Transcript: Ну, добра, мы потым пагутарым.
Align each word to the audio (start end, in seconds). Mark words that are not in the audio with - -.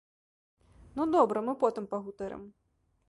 Ну, 0.95 1.01
добра, 1.17 1.37
мы 1.49 1.53
потым 1.65 1.85
пагутарым. 1.93 2.43